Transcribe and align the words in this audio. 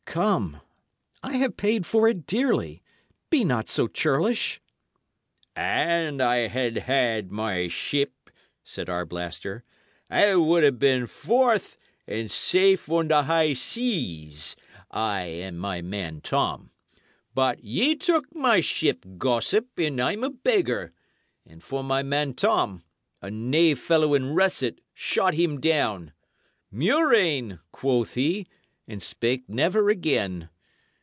Come, 0.03 0.59
I 1.23 1.37
have 1.37 1.55
paid 1.55 1.85
for 1.85 2.05
it 2.05 2.27
dearly; 2.27 2.83
be 3.29 3.45
not 3.45 3.69
so 3.69 3.87
churlish." 3.87 4.59
"An 5.55 6.19
I 6.19 6.47
had 6.49 6.79
had 6.79 7.31
my 7.31 7.69
ship," 7.69 8.29
said 8.61 8.89
Arblaster, 8.89 9.63
"I 10.09 10.35
would 10.35 10.65
'a' 10.65 10.73
been 10.73 11.07
forth 11.07 11.77
and 12.05 12.29
safe 12.29 12.89
on 12.91 13.07
the 13.07 13.23
high 13.23 13.53
seas 13.53 14.57
I 14.91 15.21
and 15.27 15.57
my 15.61 15.81
man 15.81 16.19
Tom. 16.19 16.71
But 17.33 17.63
ye 17.63 17.95
took 17.95 18.35
my 18.35 18.59
ship, 18.59 19.05
gossip, 19.17 19.79
and 19.79 20.01
I'm 20.01 20.25
a 20.25 20.29
beggar; 20.29 20.91
and 21.47 21.63
for 21.63 21.85
my 21.85 22.03
man 22.03 22.33
Tom, 22.33 22.83
a 23.21 23.31
knave 23.31 23.79
fellow 23.79 24.13
in 24.13 24.35
russet 24.35 24.81
shot 24.93 25.35
him 25.35 25.61
down. 25.61 26.11
'Murrain!' 26.69 27.59
quoth 27.71 28.15
he, 28.15 28.45
and 28.87 29.01
spake 29.01 29.47
never 29.47 29.89
again. 29.89 30.49